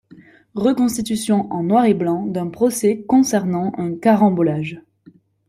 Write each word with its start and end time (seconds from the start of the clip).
Reconstitution 0.55 1.45
en 1.53 1.61
noir 1.61 1.85
et 1.85 1.93
blanc 1.93 2.25
d'un 2.25 2.49
procès 2.49 3.03
concernant 3.03 3.71
un 3.77 3.93
carambolage. 3.95 4.81